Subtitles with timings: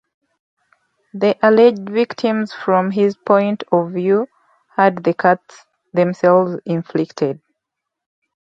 [1.13, 4.27] The alleged victim from his point of view
[4.75, 7.39] had the cuts themselves inflicted.